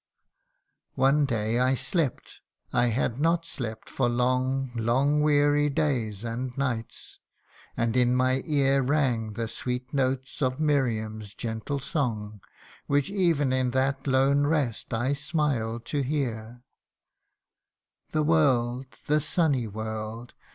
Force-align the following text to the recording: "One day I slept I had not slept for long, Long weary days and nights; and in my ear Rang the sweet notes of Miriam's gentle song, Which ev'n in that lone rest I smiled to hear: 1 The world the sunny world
"One 0.95 1.25
day 1.27 1.59
I 1.59 1.75
slept 1.75 2.41
I 2.73 2.87
had 2.87 3.19
not 3.19 3.45
slept 3.45 3.87
for 3.87 4.09
long, 4.09 4.71
Long 4.73 5.21
weary 5.21 5.69
days 5.69 6.23
and 6.23 6.57
nights; 6.57 7.19
and 7.77 7.95
in 7.95 8.15
my 8.15 8.41
ear 8.47 8.81
Rang 8.81 9.33
the 9.33 9.47
sweet 9.47 9.93
notes 9.93 10.41
of 10.41 10.59
Miriam's 10.59 11.35
gentle 11.35 11.77
song, 11.77 12.41
Which 12.87 13.11
ev'n 13.11 13.53
in 13.53 13.69
that 13.77 14.07
lone 14.07 14.47
rest 14.47 14.91
I 14.91 15.13
smiled 15.13 15.85
to 15.93 16.01
hear: 16.01 16.47
1 18.09 18.13
The 18.13 18.23
world 18.23 18.85
the 19.05 19.21
sunny 19.21 19.67
world 19.67 20.33